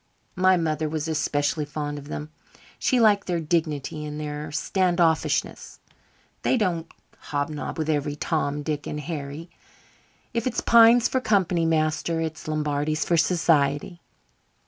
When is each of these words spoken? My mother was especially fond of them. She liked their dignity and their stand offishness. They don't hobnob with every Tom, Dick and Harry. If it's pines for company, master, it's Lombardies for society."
My 0.35 0.57
mother 0.57 0.89
was 0.89 1.07
especially 1.07 1.63
fond 1.63 1.99
of 1.99 2.07
them. 2.07 2.31
She 2.79 2.99
liked 2.99 3.27
their 3.27 3.39
dignity 3.39 4.03
and 4.03 4.19
their 4.19 4.51
stand 4.51 4.99
offishness. 4.99 5.79
They 6.41 6.57
don't 6.57 6.91
hobnob 7.29 7.77
with 7.77 7.87
every 7.87 8.15
Tom, 8.15 8.63
Dick 8.63 8.87
and 8.87 8.99
Harry. 8.99 9.51
If 10.33 10.47
it's 10.47 10.59
pines 10.61 11.07
for 11.07 11.21
company, 11.21 11.67
master, 11.67 12.19
it's 12.19 12.47
Lombardies 12.47 13.05
for 13.05 13.15
society." 13.15 14.01